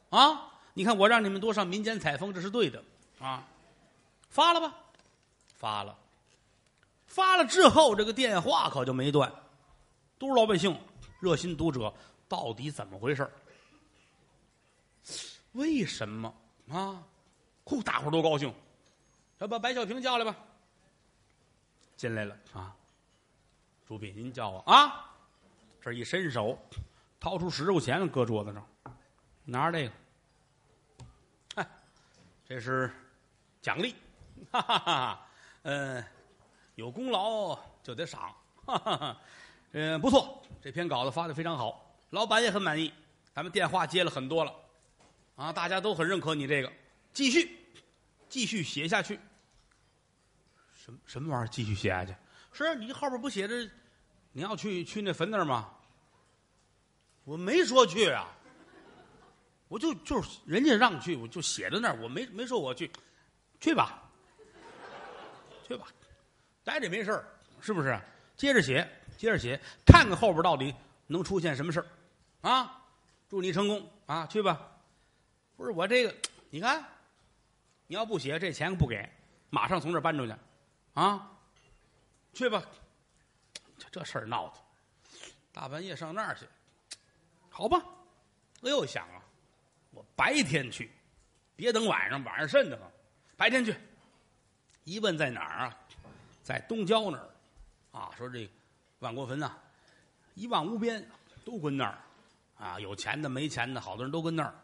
[0.10, 0.52] 啊！
[0.74, 2.84] 你看我让你们多上民间采风，这是对的
[3.20, 3.46] 啊。
[4.30, 4.76] 发了吧，
[5.56, 5.98] 发了，
[7.08, 9.32] 发了之后，这个电话可就没断，
[10.18, 10.80] 都是老百姓
[11.20, 11.94] 热心读者，
[12.28, 13.30] 到底怎么回事
[15.54, 16.34] 为什么
[16.70, 17.04] 啊？
[17.64, 18.54] 呼，大伙都高兴，
[19.40, 20.36] 要把白小平叫来吧。
[21.98, 22.74] 进来了啊，
[23.88, 25.12] 朱斌，您叫我啊。
[25.82, 26.58] 这一伸手，
[27.20, 28.66] 掏出十块钱搁桌子上，
[29.44, 29.94] 拿着这个，
[31.56, 31.70] 哎，
[32.46, 32.90] 这是
[33.62, 33.94] 奖励，
[34.52, 35.28] 哈哈哈。
[35.64, 36.04] 嗯，
[36.76, 38.34] 有功劳就得赏，
[38.66, 39.22] 哈哈哈。
[39.72, 42.94] 嗯，不错，这篇稿子发的非常好，老板也很满意，
[43.34, 44.56] 咱们电话接了很多了，
[45.36, 46.72] 啊，大家都很认可你这个，
[47.12, 47.58] 继续，
[48.30, 49.20] 继续写下去。
[50.74, 51.48] 什么什么玩意儿？
[51.50, 52.16] 继续写下去？
[52.54, 53.70] 是你后边不写着
[54.32, 55.70] 你要去去那坟那儿吗？
[57.30, 58.28] 我没说去啊，
[59.68, 62.90] 我就就是人家让去，我就写在那儿，我没没说我去，
[63.60, 64.02] 去吧，
[65.68, 65.86] 去吧，
[66.64, 67.24] 待着没事儿，
[67.62, 68.02] 是不是？
[68.36, 70.74] 接着写，接着写，看看后边到底
[71.06, 71.86] 能出现什么事儿
[72.50, 72.84] 啊！
[73.30, 74.26] 祝你成功啊！
[74.26, 74.60] 去吧，
[75.56, 76.16] 不是我这个，
[76.50, 76.84] 你看，
[77.86, 79.08] 你要不写，这钱不给，
[79.52, 80.34] 马上从这搬出去，
[80.96, 81.32] 啊，
[82.34, 82.64] 去吧。
[83.78, 84.54] 这这事儿闹的，
[85.52, 86.48] 大半夜上那儿去，
[87.60, 87.84] 好吧？
[88.62, 89.22] 我又想啊，
[89.92, 90.90] 我白天去，
[91.58, 92.90] 别等晚上，晚上瘆得慌。
[93.36, 93.76] 白天去，
[94.86, 95.78] 一问在哪儿啊？
[96.42, 97.30] 在东郊那儿。
[97.92, 98.50] 啊，说这
[99.00, 99.58] 万国坟呐，
[100.36, 101.06] 一望无边，
[101.44, 101.98] 都跟那儿。
[102.58, 104.56] 啊，有钱的没钱的，好多人都跟那儿。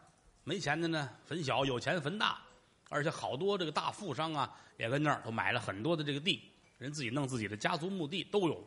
[0.44, 2.40] 没钱的呢，坟小；有钱坟大，
[2.88, 8.64] 而且好多这个大富商啊，也跟那儿都买了很多的这个地，人自己弄自己的家族墓地都有，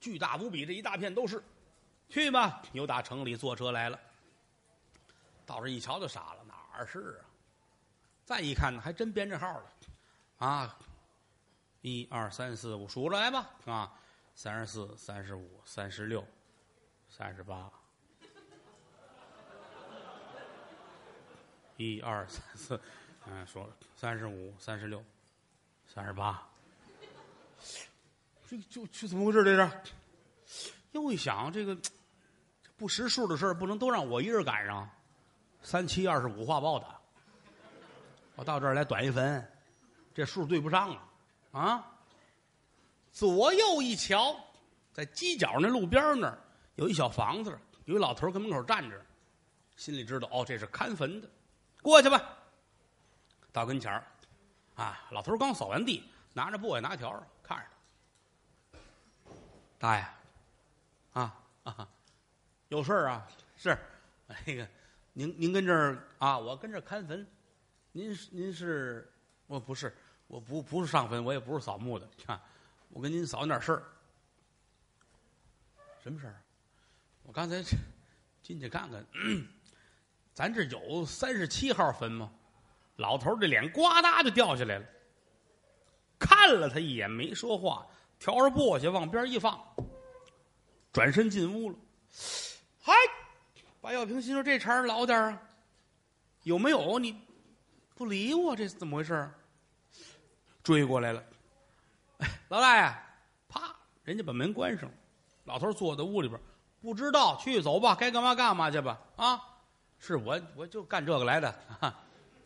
[0.00, 1.40] 巨大无比，这一大片都是。
[2.08, 3.98] 去吧，又打城里坐车来了。
[5.46, 7.24] 到这一瞧就傻了，哪儿是啊？
[8.24, 9.72] 再一看呢，还真编这号了，
[10.38, 10.78] 啊。
[11.82, 13.92] 一二三四五，数着来吧啊！
[14.34, 16.26] 三十四、三十五、三十六、
[17.08, 17.70] 三十八。
[21.76, 22.80] 一二三四，
[23.26, 25.02] 嗯，说了三十五、三十六、
[25.86, 26.46] 三十八。
[28.48, 29.44] 这就就怎么回事？
[29.44, 30.72] 这是？
[30.90, 31.78] 又一想，这个
[32.78, 34.88] 不识数的事儿不能都让我一人赶上。
[35.60, 36.86] 三七二十五画报的，
[38.36, 39.46] 我到这儿来短一分，
[40.14, 41.02] 这数对不上啊。
[41.50, 41.92] 啊！
[43.10, 44.36] 左右一瞧，
[44.92, 46.38] 在犄角那路边那儿
[46.76, 49.04] 有一小房子，有一老头跟门口站着，
[49.74, 51.28] 心里知道哦，这是看坟的，
[51.82, 52.22] 过去吧。
[53.50, 54.04] 到跟前儿，
[54.76, 57.10] 啊，老头刚扫完地，拿着簸箕拿条
[57.42, 57.64] 看着
[59.80, 60.06] 他，大爷，
[61.14, 61.88] 啊啊，
[62.68, 63.28] 有事儿啊？
[63.56, 63.76] 是，
[64.46, 64.68] 那个，
[65.12, 66.38] 您您跟这儿啊？
[66.38, 67.26] 我跟这儿看坟，
[67.92, 69.10] 您您是？
[69.46, 69.94] 我不是。
[70.26, 72.38] 我不不是上坟，我也不是扫墓的，啊，
[72.90, 73.82] 我跟您扫点事儿。
[76.02, 76.36] 什么事儿？
[77.22, 77.62] 我刚才
[78.42, 79.02] 进去看看，
[80.34, 82.30] 咱这有三十七号坟吗？
[82.96, 84.84] 老头这脸呱嗒就掉下来了，
[86.18, 87.86] 看了他一眼，没说话，
[88.18, 89.58] 挑着簸箕往边一放，
[90.92, 91.76] 转身进屋了。
[92.88, 92.94] 嗨，
[93.82, 95.38] 白小平心说：“这茬老点啊，
[96.44, 96.98] 有没有？
[96.98, 97.20] 你
[97.94, 99.30] 不理我，这是怎么回事？”
[100.64, 101.22] 追过来了，
[102.48, 102.94] 老大爷，
[103.46, 103.76] 啪！
[104.04, 104.90] 人家把门关上，
[105.44, 106.40] 老头坐在屋里边，
[106.80, 108.98] 不知道去走吧，该干嘛干嘛去吧。
[109.16, 109.38] 啊，
[109.98, 111.54] 是我我就干这个来的，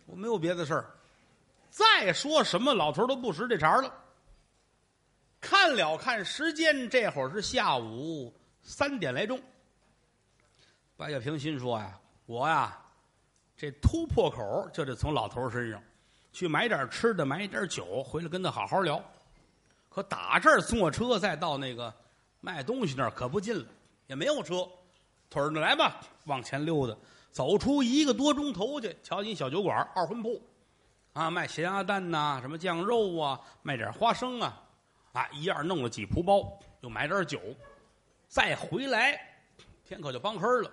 [0.07, 0.91] 我没有别的事儿。
[1.71, 3.95] 再说什么，老头都不识这茬了。
[5.41, 9.41] 看了看时间，这会儿是下午三点来钟。
[11.03, 12.79] 白小平心说呀：“我呀，
[13.57, 15.83] 这突破口就得从老头身上。”
[16.33, 19.03] 去买点吃的，买点酒，回来跟他好好聊。
[19.89, 21.93] 可打这儿坐车再到那个
[22.41, 23.67] 卖东西那儿可不近了，
[24.07, 24.65] 也没有车，
[25.29, 26.97] 腿着来吧，往前溜达，
[27.33, 30.41] 走出一个多钟头去，瞧见小酒馆二婚铺，
[31.15, 34.63] 啊，卖咸鸭蛋呐，什么酱肉啊，卖点花生啊，
[35.15, 37.41] 啊，一样弄了几铺包，又买点酒，
[38.29, 39.21] 再回来，
[39.85, 40.71] 天可就帮黑了，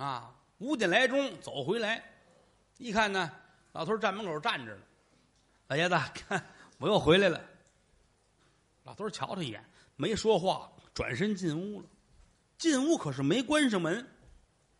[0.00, 2.02] 啊，五点来钟走回来，
[2.78, 3.30] 一看呢。
[3.72, 4.82] 老头站门口站着呢，
[5.68, 6.44] 老爷子， 看
[6.78, 7.40] 我又回来了。
[8.82, 9.62] 老头瞧他一眼，
[9.96, 11.86] 没说话，转身进屋了。
[12.56, 14.04] 进屋可是没关上门。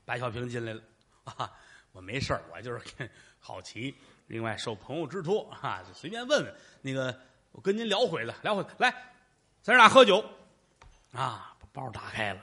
[0.06, 0.83] 白小平进来了，
[1.24, 1.52] 啊，
[1.92, 3.94] 我没事儿我就是好奇。
[4.26, 6.54] 另外受朋友之托，啊，就随便问问。
[6.80, 7.20] 那个，
[7.52, 8.70] 我跟您聊会子，聊会子。
[8.78, 8.92] 来，
[9.62, 10.24] 咱俩喝酒。
[11.12, 12.42] 啊，把包打开了，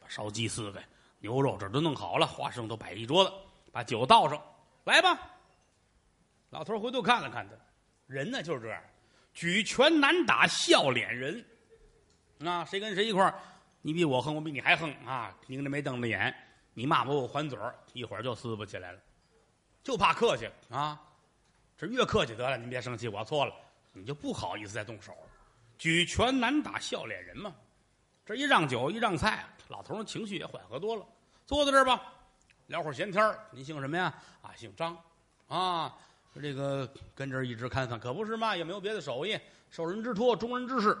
[0.00, 0.82] 把烧鸡四个，
[1.20, 3.32] 牛肉这都弄好了，花生都摆一桌子，
[3.72, 4.40] 把酒倒上，
[4.84, 5.18] 来吧。
[6.50, 7.54] 老头回头看了看他，
[8.06, 8.82] 人呢就是这样，
[9.34, 11.44] 举拳难打笑脸人。
[12.44, 13.34] 啊，谁跟谁一块儿，
[13.82, 15.36] 你比我横，我比你还横啊！
[15.46, 16.32] 拧着眉瞪着眼，
[16.72, 19.00] 你骂我，我还嘴儿，一会儿就撕不起来了。
[19.82, 21.00] 就怕客气啊，
[21.76, 23.52] 这越客气得了，您别生气，我错了，
[23.92, 25.12] 你就不好意思再动手。
[25.76, 27.52] 举拳难打笑脸人嘛，
[28.28, 31.02] 这一让酒一让菜，老头儿情绪也缓和多了。
[31.46, 32.12] 坐在这儿吧，
[32.66, 33.38] 聊会儿闲天儿。
[33.50, 34.12] 您姓什么呀？
[34.42, 34.94] 啊，姓张，
[35.46, 35.96] 啊。
[36.42, 39.34] 这个跟这儿一直看看，可不是嘛，也没有别的手艺，
[39.70, 40.94] 受人之托，忠人之事。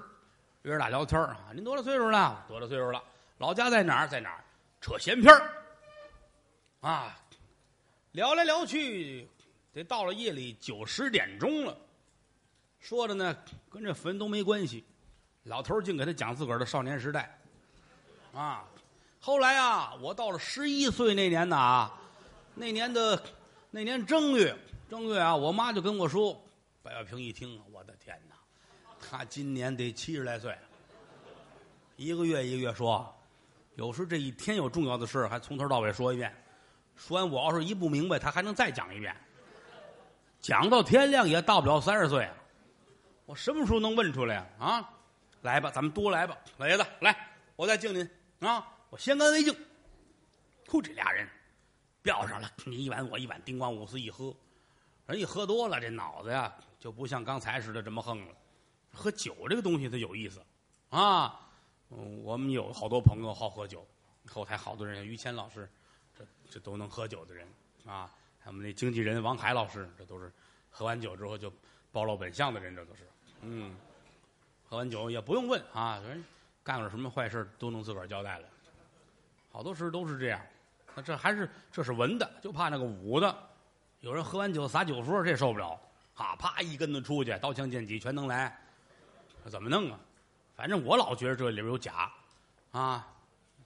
[0.62, 1.50] 约着俩聊天啊。
[1.54, 2.46] 您多大岁数了？
[2.48, 3.04] 多大岁数了？
[3.36, 4.08] 老家在哪儿？
[4.08, 4.42] 在哪儿？
[4.80, 5.52] 扯闲篇儿
[6.80, 7.14] 啊，
[8.12, 9.28] 聊来聊去，
[9.70, 11.76] 得到了夜里九十点钟了。
[12.80, 13.36] 说的呢，
[13.68, 14.82] 跟这坟都没关系。
[15.48, 17.38] 老头儿净给他讲自个儿的少年时代，
[18.34, 18.64] 啊，
[19.18, 21.98] 后来啊，我到了十一岁那年呢啊，
[22.54, 23.20] 那年的
[23.70, 24.54] 那年正月
[24.90, 26.38] 正月啊，我妈就跟我说，
[26.82, 28.34] 白小平一听，我的天哪，
[29.00, 30.54] 他今年得七十来岁，
[31.96, 33.10] 一个月一个月说，
[33.76, 36.30] 有时这一天有重要的事还从头到尾说一遍，
[36.94, 39.16] 说完我要是一不明白，他还能再讲一遍，
[40.42, 42.28] 讲到天亮也到不了三十岁，
[43.24, 44.46] 我什么时候能问出来呀？
[44.58, 44.90] 啊？
[45.48, 48.06] 来吧，咱们多来吧，老爷子，来，我再敬您
[48.40, 48.70] 啊！
[48.90, 49.56] 我先干为敬。
[50.66, 51.26] 呼，这俩人
[52.02, 54.34] 飙上了，你一碗我一碗，叮咣五四一喝，
[55.06, 58.34] 人一喝多了，这脑子呀就不像刚才似的这么横了。
[58.92, 60.44] 喝酒这个东西它有意思
[60.90, 61.48] 啊！
[61.88, 63.86] 嗯，我们有好多朋友好喝酒，
[64.26, 65.66] 后台好多人，于谦老师，
[66.14, 67.48] 这这都能喝酒的人
[67.86, 68.12] 啊。
[68.38, 70.30] 他们那经纪人王海老师，这都是
[70.68, 71.50] 喝完酒之后就
[71.90, 73.08] 暴露本相的人，这都是，
[73.40, 73.74] 嗯。
[74.68, 76.02] 喝完酒也不用问啊，
[76.62, 78.46] 干了什么坏事都能自个儿交代了。
[79.50, 80.40] 好多时都是这样，
[80.94, 83.34] 那这还是这是文的，就怕那个武的。
[84.00, 85.80] 有人喝完酒撒酒疯，这受不了
[86.14, 86.36] 啊！
[86.36, 88.56] 啪一跟子出去，刀枪剑戟全能来，
[89.46, 89.98] 怎么弄啊？
[90.54, 92.12] 反正我老觉得这里边有假
[92.70, 93.08] 啊。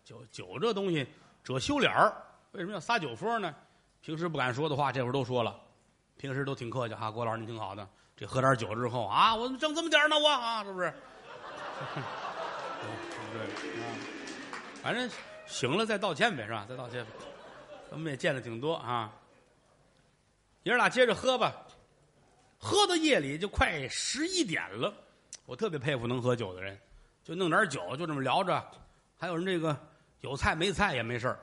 [0.04, 1.06] 酒酒这东西
[1.42, 2.14] 遮羞脸儿，
[2.52, 3.54] 为什么要撒酒疯呢？
[4.00, 5.60] 平时不敢说的话，这会儿都说了。
[6.16, 7.86] 平时都挺客气哈，郭老师您挺好的。
[8.22, 10.16] 这喝点酒之后啊，我怎么挣这么点呢？
[10.16, 10.94] 我啊，是不是？
[13.32, 13.42] 对
[13.82, 13.98] 啊，
[14.80, 15.10] 反正
[15.44, 16.64] 醒了再道歉呗，是吧？
[16.68, 17.04] 再道歉。
[17.90, 19.12] 我们也见的挺多啊。
[20.62, 21.52] 爷儿俩接着喝吧，
[22.60, 24.94] 喝到夜里就快十一点了。
[25.44, 26.78] 我特别佩服能喝酒的人，
[27.24, 28.64] 就弄点酒，就这么聊着。
[29.18, 29.76] 还有人这个
[30.20, 31.40] 有菜没菜也没事儿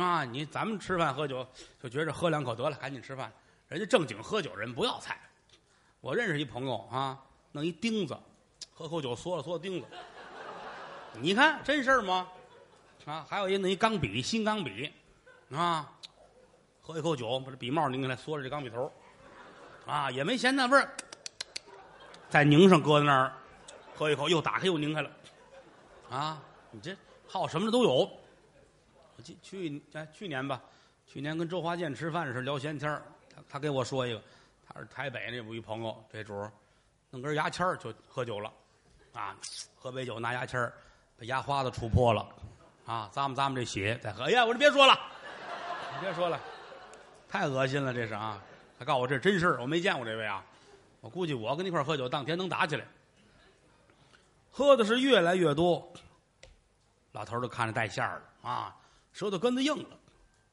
[0.00, 0.24] 啊。
[0.24, 1.46] 你咱们吃饭喝酒
[1.82, 3.30] 就觉着喝两口得了，赶紧吃饭。
[3.68, 5.20] 人家正经喝酒人不要菜。
[6.00, 7.18] 我认识一朋友啊，
[7.52, 8.16] 弄一钉子，
[8.72, 9.86] 喝口酒嗦了嗦钉子。
[11.20, 12.28] 你看真事儿吗？
[13.04, 14.92] 啊，还有一弄一钢笔，新钢笔，
[15.50, 15.90] 啊，
[16.80, 18.92] 喝一口酒，把这笔帽拧下来，嗦着这钢笔头，
[19.86, 20.94] 啊，也没嫌那味儿，
[22.30, 23.32] 再拧上搁在那儿，
[23.96, 25.10] 喝一口又打开又拧开了，
[26.10, 28.08] 啊，你这好什么的都有。
[29.16, 30.62] 我去去哎去年吧，
[31.06, 33.02] 去年跟周华健吃饭时聊闲天
[33.34, 34.22] 他他给我说一个。
[34.68, 36.52] 他是台北那有一朋友，这主儿
[37.10, 38.52] 弄根牙签儿就喝酒了，
[39.14, 39.34] 啊，
[39.74, 40.72] 喝杯酒拿牙签儿
[41.18, 42.28] 把牙花子杵破了，
[42.84, 44.98] 啊，咂摸咂摸这血再喝，哎呀，我这别说了，
[45.94, 46.38] 你别说了，
[47.28, 48.42] 太恶心了，这是啊。
[48.78, 50.44] 他告诉我这是真事儿，我没见过这位啊。
[51.00, 52.84] 我估计我跟你一块儿喝酒，当天能打起来。
[54.50, 55.92] 喝的是越来越多，
[57.12, 58.76] 老头儿都看着带馅儿了啊，
[59.12, 59.98] 舌头根子硬了，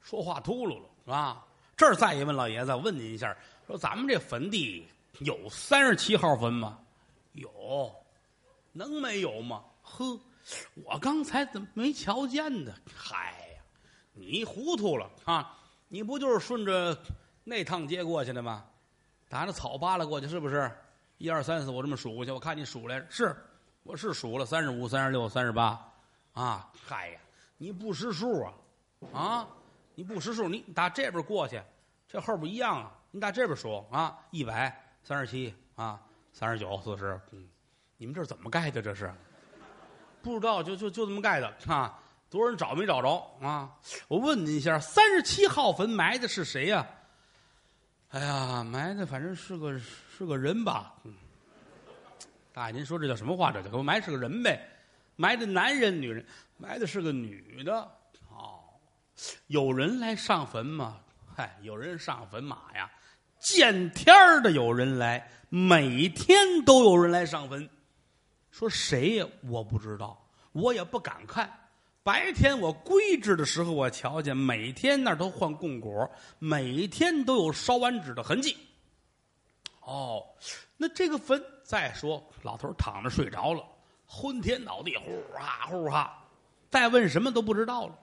[0.01, 1.45] 说话秃噜了，是吧？
[1.77, 3.35] 这儿再一问老爷子，问您一下。
[3.67, 4.85] 说咱们这坟地
[5.19, 6.79] 有三十七号坟吗？
[7.33, 7.91] 有，
[8.71, 9.63] 能没有吗？
[9.81, 10.19] 呵，
[10.83, 12.71] 我刚才怎么没瞧见呢？
[12.95, 13.61] 嗨呀，
[14.13, 15.57] 你糊涂了啊！
[15.87, 16.97] 你不就是顺着
[17.43, 18.65] 那趟街过去的吗？
[19.29, 20.71] 打那草扒拉过去是不是？
[21.17, 23.35] 一二三四，我这么数过去，我看你数来是，
[23.83, 25.91] 我是数了三十五、三十六、三十八，
[26.33, 26.71] 啊！
[26.85, 27.19] 嗨呀，
[27.57, 28.53] 你不识数啊！
[29.11, 29.47] 啊，
[29.95, 31.61] 你不识数，你打这边过去，
[32.07, 32.91] 这后边一样啊！
[33.15, 35.97] 您打这边数啊，一百三十七啊，
[36.33, 37.47] 三十九四十，嗯，
[37.95, 38.81] 你们这怎么盖的？
[38.81, 39.09] 这是
[40.21, 41.97] 不知道，就就就这么盖的啊！
[42.29, 43.73] 多少人找没找着啊？
[44.09, 46.85] 我问您一下，三十七号坟埋的是谁呀？
[48.09, 50.93] 哎呀，埋的反正是个是个人吧？
[52.51, 53.49] 大爷，您说这叫什么话？
[53.49, 54.59] 这叫给我埋是个人呗？
[55.15, 56.25] 埋的男人女人？
[56.57, 57.89] 埋的是个女的？
[58.29, 58.59] 哦，
[59.47, 60.99] 有人来上坟吗？
[61.37, 62.89] 嗨，有人上坟马呀？
[63.39, 67.69] 见天儿的有人来，每天都有人来上坟。
[68.51, 69.27] 说谁呀？
[69.49, 71.51] 我不知道，我也不敢看。
[72.03, 76.09] 白天我归置的时候，我瞧见每天那儿都换供果，
[76.39, 78.55] 每天都有烧完纸的痕迹。
[79.81, 80.23] 哦，
[80.77, 83.61] 那这个坟，再说老头躺着睡着了，
[84.07, 86.25] 昏天倒地，呼哈呼哈，
[86.71, 87.99] 再问什么都不知道了。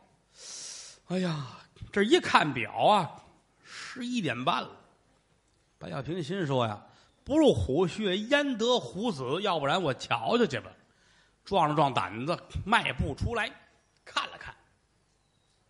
[1.07, 1.47] 哎呀，
[1.91, 3.22] 这一看表啊，
[3.93, 4.71] 十一点半了。
[5.79, 6.83] 白小平心说呀
[7.25, 9.43] ：“不入虎穴，焉得虎子？
[9.43, 10.71] 要不然我瞧瞧去吧。”
[11.45, 13.51] 壮了壮胆子，迈步出来，
[14.03, 14.55] 看了看。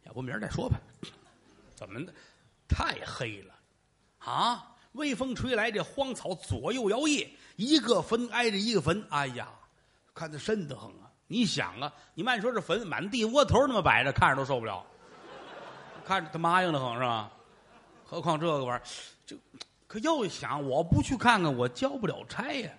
[0.05, 0.79] 要不明儿再说吧？
[1.75, 2.13] 怎么的？
[2.69, 3.55] 太黑了
[4.19, 4.77] 啊！
[4.93, 9.05] 微风吹来，这荒草左右摇曳，一个坟挨着一个坟。
[9.11, 9.49] 哎呀，
[10.15, 11.11] 看得瘆得慌啊！
[11.27, 14.85] 你想啊，你慢说这坟满地窝头那么摆着，看着都受不了，
[16.05, 17.33] 看着他麻硬的很是吧？
[18.13, 18.83] 何况这个玩意儿，
[19.25, 19.35] 就
[19.87, 22.71] 可又想，我不去看看，我交不了差呀。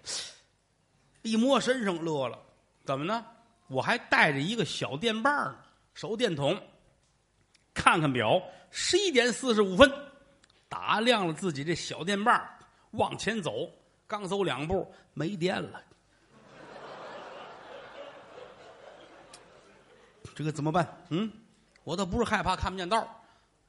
[1.24, 2.38] 一摸身上乐了，
[2.86, 3.26] 怎么呢？
[3.68, 5.56] 我还带着一个小电棒呢，
[5.96, 6.56] 手电筒。
[7.74, 9.92] 看看表，十一点四十五分，
[10.70, 12.40] 打亮了自己这小电棒，
[12.92, 13.68] 往前走。
[14.06, 15.82] 刚走两步，没电了。
[20.36, 20.88] 这个怎么办？
[21.10, 21.32] 嗯，
[21.84, 23.04] 我倒不是害怕看不见道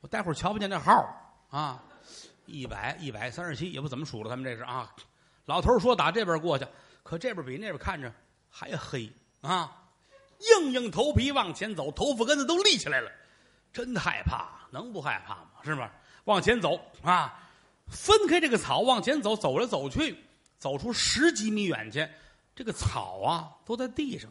[0.03, 1.23] 我待会儿瞧不见那号
[1.55, 1.81] 啊，
[2.47, 4.29] 一百一百三十七，也不怎么数了。
[4.29, 4.93] 他们这是啊，
[5.45, 6.67] 老头说打这边过去，
[7.05, 8.13] 可这边比那边看着
[8.51, 9.09] 还黑
[9.41, 9.85] 啊，
[10.61, 13.09] 硬硬头皮往前走，头发根子都立起来了。
[13.73, 15.51] 真害怕，能不害怕吗？
[15.63, 15.93] 是吧？
[16.25, 17.41] 往前走啊，
[17.87, 20.19] 分开这个草往前走，走来走去，
[20.59, 22.05] 走出十几米远去，
[22.57, 24.29] 这个草啊都在地上，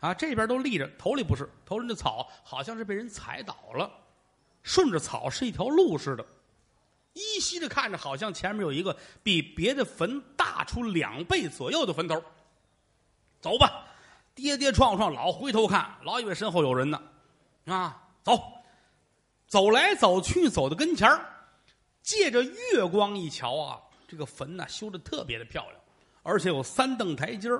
[0.00, 3.90] 啊这边都立着，头里不是，头里的草好像是被人踩倒了，
[4.62, 6.26] 顺着草是一条路似的，
[7.14, 12.22] 依稀的看着好像前面有一个比别的坟大出两倍左右的坟头。
[13.40, 13.86] 走吧，
[14.34, 17.02] 跌跌撞撞，老回头看，老以为身后有人呢，
[17.64, 18.02] 啊。
[18.22, 18.42] 走，
[19.46, 21.06] 走来走去，走到跟前，
[22.02, 25.74] 借着月光一瞧啊，这个坟呐修的特别的漂亮，
[26.22, 27.50] 而且有三凳台阶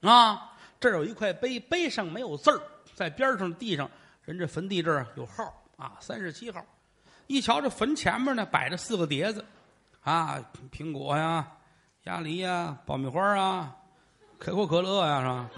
[0.00, 2.58] 啊，这儿有一块碑，碑上没有字儿，
[2.94, 3.90] 在边上地上，
[4.22, 6.64] 人这坟地这儿有号啊，三十七号。
[7.26, 9.44] 一瞧这坟前面呢，摆着四个碟子，
[10.02, 11.46] 啊，苹果呀，
[12.04, 13.76] 鸭梨呀，爆米花啊，
[14.38, 15.50] 可口可乐呀，是吧？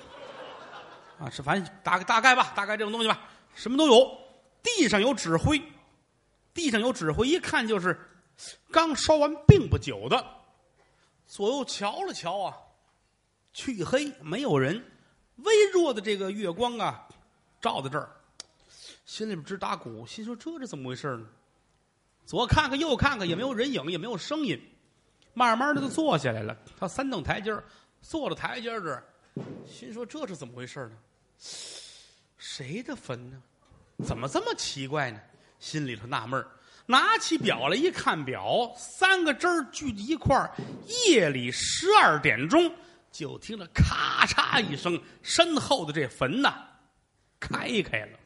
[1.21, 3.21] 啊，是反正大大概吧，大概这种东西吧，
[3.55, 4.19] 什么都有。
[4.63, 5.63] 地上有纸灰，
[6.53, 7.99] 地上有纸灰，一看就是
[8.71, 10.25] 刚烧完并不久的。
[11.27, 12.57] 左右瞧了瞧啊，
[13.53, 14.83] 黢黑，没有人。
[15.37, 17.07] 微弱的这个月光啊，
[17.61, 18.11] 照在这儿，
[19.05, 21.27] 心里边直打鼓，心说这是怎么回事呢？
[22.29, 24.61] 左看看右看看，也没有人影，也没有声音。
[25.33, 26.55] 慢慢的就坐下来了。
[26.79, 27.51] 他三等台阶
[28.03, 29.03] 坐到台阶这儿，
[29.67, 30.93] 心说这是怎么回事呢？
[32.37, 33.41] 谁的坟呢？
[34.05, 35.19] 怎么这么奇怪呢？
[35.59, 36.45] 心里头纳闷
[36.85, 40.55] 拿起表来一看，表三个针聚在一块儿，
[41.07, 42.71] 夜里十二点钟，
[43.11, 46.53] 就听着咔嚓一声，身后的这坟呐，
[47.41, 48.18] 开开了。